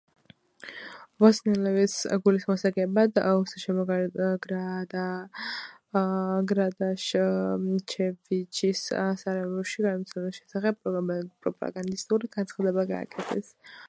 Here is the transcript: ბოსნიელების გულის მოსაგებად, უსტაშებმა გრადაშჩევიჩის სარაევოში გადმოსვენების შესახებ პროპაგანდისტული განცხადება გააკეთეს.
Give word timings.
ბოსნიელების 1.23 1.97
გულის 2.27 2.47
მოსაგებად, 2.51 3.19
უსტაშებმა 3.41 3.99
გრადაშჩევიჩის 6.53 8.83
სარაევოში 9.25 9.87
გადმოსვენების 9.89 10.41
შესახებ 10.43 10.83
პროპაგანდისტული 10.91 12.35
განცხადება 12.41 12.89
გააკეთეს. 12.97 13.57